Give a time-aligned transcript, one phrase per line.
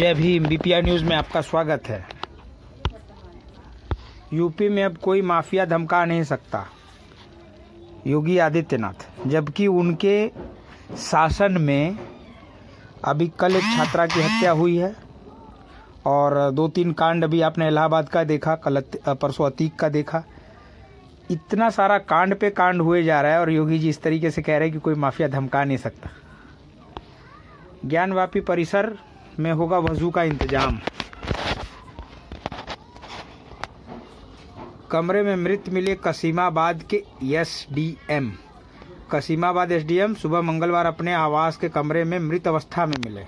[0.00, 2.04] जय Bhim BPI news में आपका स्वागत है।
[4.32, 6.64] यूपी में अब कोई माफिया धमका नहीं सकता।
[8.06, 10.14] योगी आदित्यनाथ, जबकि उनके
[11.00, 11.98] शासन में
[13.04, 14.94] अभी कल एक छात्रा की हत्या हुई है,
[16.06, 20.22] और दो तीन कांड अभी आपने इलाहाबाद का देखा, कल परसों अतीक का देखा।
[21.30, 24.42] इतना सारा कांड पे कांड हुए जा रहा है, और योगी जी इस तरीके से
[24.42, 26.10] कह रहे हैं कि कोई माफिया धमका नहीं सकता।
[27.86, 28.96] ज्ञानवापी परिसर
[29.40, 30.80] में होगा वज़ू का इंतज़ाम।
[34.90, 38.32] कमरे में मृत मिले कसीमाबाद के एसडीएम।
[39.12, 43.24] कसीमाबाद एसडीएम सुबह मंगलवार अपने आवास के कमरे में मृत अवस्था में मिले।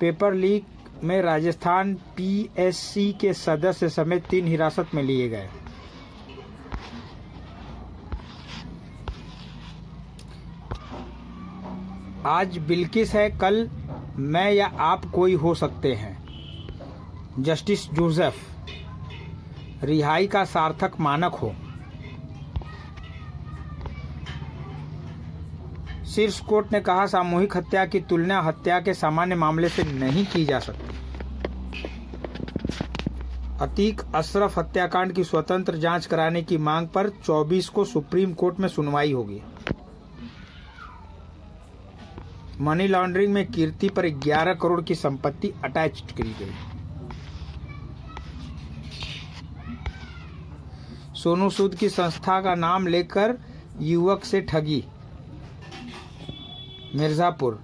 [0.00, 0.64] पेपर लीक
[1.04, 5.48] में राजस्थान पीएससी के सदस्य समेत तीन हिरासत में लिए गए।
[12.26, 13.68] आज बिल्किस है, कल
[14.18, 16.28] मैं या आप कोई हो सकते हैं।
[17.38, 18.34] जस्टिस जोसेफ,
[19.84, 21.54] रिहाई का सार्थक मानक हो।
[26.06, 30.44] शीर्ष कोर्ट ने कहा, सामूहिक हत्या की तुलना हत्या के सामान्य मामले से नहीं की
[30.44, 30.88] जा सकती।
[33.60, 38.68] अतीक अशरफ हत्याकांड की स्वतंत्र जाँच कराने की मांग पर 24 को सुप्रीम कोर्ट में
[38.68, 39.42] सुनवाई होगी।
[42.60, 46.54] मनी लॉन्ड्रिंग में कीर्ति पर 11 करोड़ की संपत्ति अटैच करी गई।
[51.14, 53.38] सोनू सूद की संस्था का नाम लेकर
[53.80, 54.84] युवक से ठगी,
[56.94, 57.60] मिर्जापुर।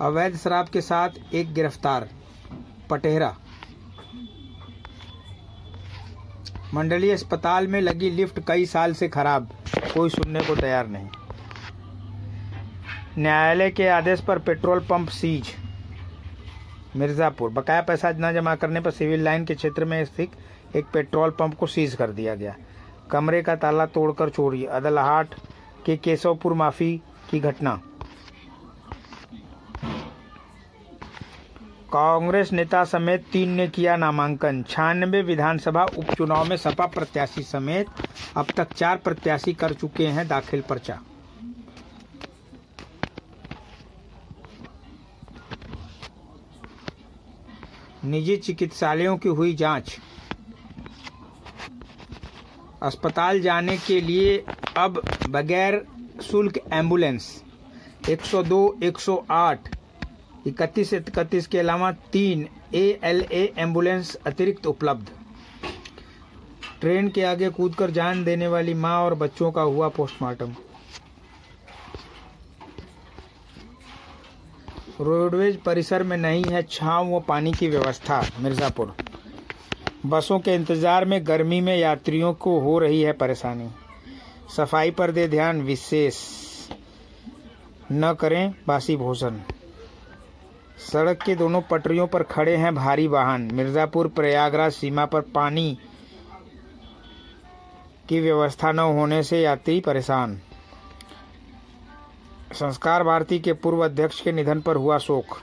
[0.00, 2.08] अवैध शराब के साथ एक गिरफ़्तार,
[2.90, 3.34] पटेरा।
[6.74, 9.50] मंडलीय अस्पताल में लगी लिफ्ट कई साल से खराब,
[9.94, 11.08] कोई सुनने को तैयार नहीं।
[13.18, 15.50] न्यायालय के आदेश पर पेट्रोल पंप सीज,
[16.96, 20.30] मिर्जापुर। बकाया पैसा न जमा करने पर सिविल लाइन के क्षेत्र में स्थित
[20.76, 22.54] एक पेट्रोल पंप को सीज कर दिया गया।
[23.10, 25.34] कमरे का ताला तोड़कर चोरी, अदलहाट
[25.86, 26.96] के केशवपुर माफ़ी
[27.30, 27.80] की घटना।
[31.92, 37.86] कांग्रेस नेता समेत तीन ने किया नामांकन। छियानबे विधानसभा उपचुनाव में सपा प्रत्याशी समेत
[38.36, 41.00] अब तक चार प्रत्याशी कर चुके हैं दाखिल पर्चा।
[48.04, 49.96] निजी चिकित्सालयों की हुई जाँच।
[52.82, 54.44] अस्पताल जाने के लिए
[54.76, 55.00] अब
[55.30, 55.84] बगैर
[56.22, 57.28] शुल्क एंबुलेंस
[58.08, 59.68] 102, 108,
[60.46, 65.10] इकतीस इकतीस के अलावा तीन ए एल ए एंबुलेंस अतिरिक्त उपलब्ध।
[66.80, 70.54] ट्रेन के आगे कूदकर जान देने वाली माँ और बच्चों का हुआ पोस्टमार्टम।
[75.00, 78.94] रोडवेज़ परिसर में नहीं है, छांव व पानी की व्यवस्था, मिर्ज़ापुर।
[80.06, 83.68] बसों के इंतज़ार में गर्मी में यात्रियों को हो रही है परेशानी।
[84.56, 86.18] सफ़ाई पर दे ध्यान विशेष।
[87.92, 89.40] न करें बासी भोजन
[90.82, 95.76] सड़क के दोनों पटरियों पर खड़े हैं भारी वाहन। मिर्ज़ापुर प्रयागराज सीमा पर पानी
[98.08, 100.40] की व्यवस्था न होने से यात्री परेशान।
[102.54, 105.36] संस्कार भारती के पूर्व अध्यक्ष के निधन पर हुआ शोक।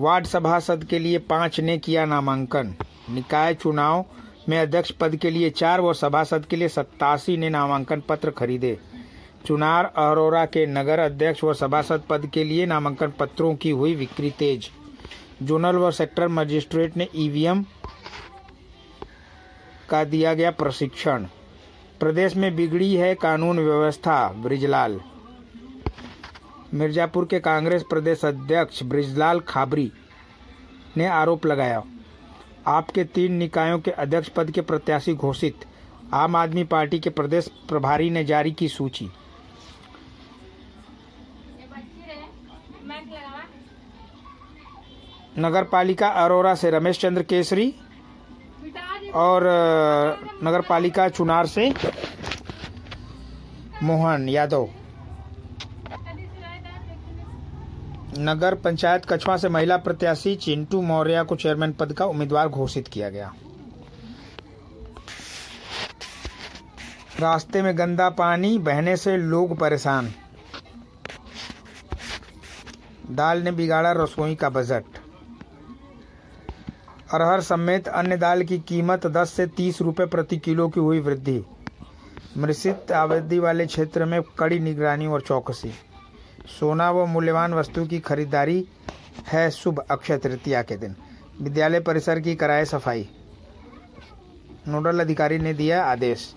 [0.00, 2.74] वार्ड सभासद के लिए पाँच ने किया नामांकन।
[3.10, 4.04] निकाय चुनाव
[4.48, 8.76] में अध्यक्ष पद के लिए चार व सभासद के लिए सत्तासी ने नामांकन पत्र खरीदे।
[9.46, 14.30] चुनार अरोरा के नगर अध्यक्ष व सभासद पद के लिए नामांकन पत्रों की हुई बिक्री
[14.30, 14.70] तेज।
[15.42, 17.64] जोनल व सेक्टर मजिस्ट्रेट ने ईवीएम
[19.90, 21.26] का दिया गया प्रशिक्षण।
[22.00, 25.00] प्रदेश में बिगड़ी है कानून व्यवस्था, ब्रिजलाल।
[26.74, 29.90] मिर्जापुर के कांग्रेस प्रदेश अध्यक्ष ब्रिजलाल खाबरी
[30.96, 31.82] ने आरोप लगाया,
[32.66, 35.64] आपके तीन निकायों के अध्यक्ष पद के प्रत्याशी घोषित,
[36.14, 39.08] आम आदमी पार्टी के प्रदेश प्रभारी ने जारी की सूची।
[45.38, 47.74] नगर पालिका अरोरा से रमेश चंद्र केसरी
[49.14, 49.42] और
[50.44, 51.74] नगर पालिका चुनार से
[53.82, 54.68] मोहन यादव।
[58.18, 63.10] नगर पंचायत कछवा से महिला प्रत्याशी चिंटू मौर्य को चेयरमैन पद का उम्मीदवार घोषित किया
[63.10, 63.32] गया।
[67.20, 70.12] रास्ते में गंदा पानी, बहने से लोग परेशान।
[73.10, 74.84] दाल ने बिगाड़ा रसोई का बजट।
[77.08, 81.42] अरहर समेत अन्य दाल की कीमत 10 से 30 रुपए प्रति किलो की हुई वृद्धि।
[82.36, 85.70] मृषित आबादी वाले क्षेत्र में कड़ी निगरानी और चौकसी।
[86.58, 88.66] सोना व मूल्यवान वस्तु की खरीदारी
[89.28, 90.96] है शुभ अक्षय तृतीया के दिन।
[91.40, 93.08] विद्यालय परिसर की कराए सफ़ाई।
[94.68, 96.32] नोडल अधिकारी ने दिया आदेश।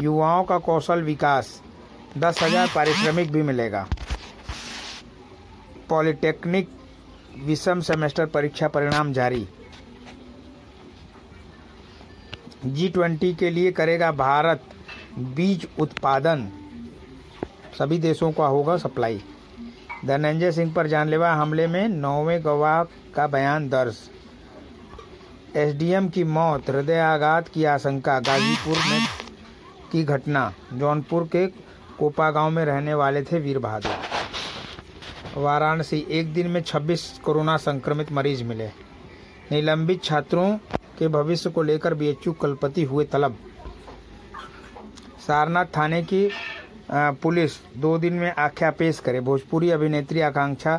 [0.00, 1.60] युवाओं का कौशल विकास।
[2.18, 3.86] दस हज़ार पारिश्रमिक भी मिलेगा।
[5.88, 6.68] पॉलिटेक्निक
[7.44, 9.46] विषम सेमेस्टर परीक्षा परिणाम जारी।
[12.66, 14.62] जी ट्वेंटी के लिए करेगा भारत
[15.18, 16.48] बीज उत्पादन।
[17.78, 19.20] सभी देशों का होगा सप्लाई।
[20.04, 23.96] धनंजय सिंह पर जानलेवा हमले में नौवें गवाह का बयान दर्ज।
[25.56, 29.06] एसडीएम की मौत हृदयाघात की आशंका, गाजीपुर में
[29.92, 31.46] की घटना। जौनपुर के
[31.98, 38.12] कोपा गाँव में रहने वाले थे वीर बहादुर। वाराणसी, एक दिन में 26 कोरोना संक्रमित
[38.12, 38.66] मरीज़ मिले।
[39.52, 40.58] निलंबित छात्रों
[40.98, 43.36] के भविष्य को लेकर बीएचयू कलपति हुए तलब।
[45.26, 46.28] सारनाथ थाने की
[46.92, 50.76] पुलिस दो दिन में आख्या पेश करे। भोजपुरी अभिनेत्री आकांक्षा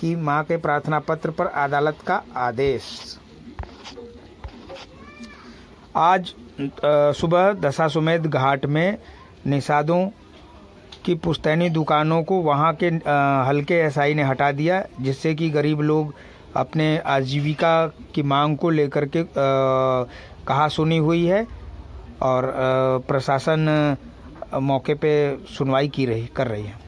[0.00, 2.84] की माँ के प्रार्थना पत्र पर अदालत का आदेश।
[5.96, 6.34] आज
[7.16, 8.98] सुबह दशाश्वमेध घाट में
[9.46, 10.06] निषादों
[11.04, 12.86] की पुश्तैनी दुकानों को वहाँ के
[13.48, 16.14] हल्के एसआई ने हटा दिया, जिससे कि गरीब लोग
[16.56, 21.46] अपने आजीविका की मांग को लेकर के कहा सुनी हुई है
[22.22, 22.52] और
[23.08, 23.96] प्रशासन
[24.54, 25.10] मौके पे
[25.48, 26.86] सुनवाई की रही, कर रही है।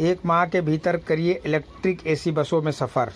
[0.00, 3.12] एक माह के भीतर करिए इलेक्ट्रिक एसी बसों में सफ़र।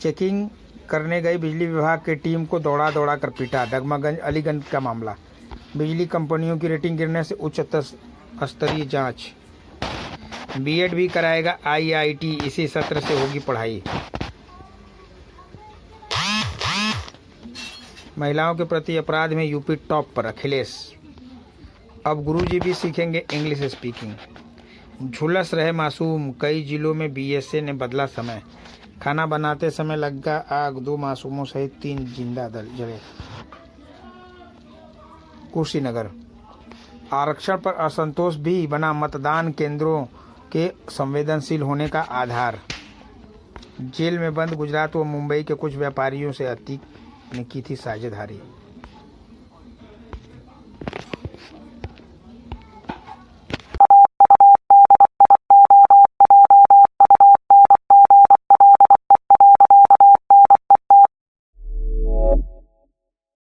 [0.00, 0.48] चेकिंग
[0.90, 5.14] करने गई बिजली विभाग की टीम को दौड़ा दौड़ा कर पीटा डगमागंज अलीगंज का मामला।
[5.76, 7.60] बिजली कंपनियों की रेटिंग गिरने से उच्च
[8.44, 9.32] स्तरीय जाँच
[10.56, 13.82] बीएड भी कराएगा आईआईटी इसी सत्र से होगी पढ़ाई।
[18.18, 20.76] महिलाओं के प्रति अपराध में यूपी टॉप पर, अखिलेश।
[22.06, 28.06] अब गुरुजी भी सीखेंगे इंग्लिश स्पीकिंग झुलस रहे मासूम, कई जिलों में बीएसए ने बदला
[28.06, 28.42] समय।
[29.02, 32.98] खाना बनाते समय लग गया आग, दो मासूमों सहित तीन ज़िंदा जले।
[35.52, 36.10] कुशीनगर।
[37.12, 40.04] आरक्षण पर असंतोष भी बना मतदान केंद्रों
[40.52, 42.58] के संवेदनशील होने का आधार।
[43.80, 46.80] जेल में बंद गुजरात व मुंबई के कुछ व्यापारियों से अतीक
[47.34, 48.40] ने की थी साझेदारी।